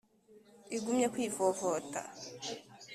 [0.75, 2.01] igumye kwivovota,